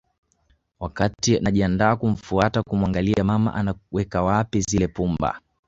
[0.79, 5.41] Wakatiii najiandaa kumfuata kumuangalia mama anaweka wapi zile pumba